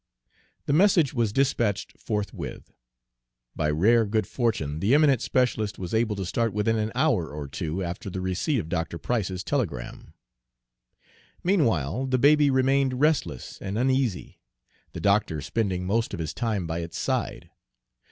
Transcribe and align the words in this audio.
The 0.65 0.73
message 0.73 1.13
was 1.13 1.31
dispatched 1.31 1.95
forthwith. 1.99 2.73
By 3.55 3.69
rare 3.69 4.03
good 4.07 4.25
fortune 4.25 4.79
the 4.79 4.95
eminent 4.95 5.21
specialist 5.21 5.77
was 5.77 5.93
able 5.93 6.15
to 6.15 6.25
start 6.25 6.53
within 6.53 6.75
an 6.77 6.91
hour 6.95 7.29
or 7.31 7.47
two 7.47 7.83
after 7.83 8.09
the 8.09 8.19
receipt 8.19 8.57
of 8.57 8.67
Dr. 8.67 8.97
Price's 8.97 9.43
telegram. 9.43 10.15
Meanwhile 11.43 12.07
the 12.07 12.17
baby 12.17 12.49
remained 12.49 12.99
restless 12.99 13.59
and 13.61 13.77
uneasy, 13.77 14.39
the 14.93 14.99
doctor 15.01 15.39
spending 15.39 15.85
most 15.85 16.15
of 16.15 16.19
his 16.19 16.33
time 16.33 16.65
by 16.65 16.79
its 16.79 16.97
side. 16.97 17.51